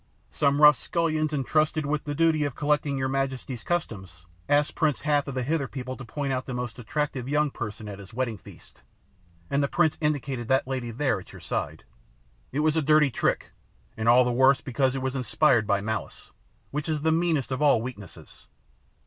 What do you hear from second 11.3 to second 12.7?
your side. It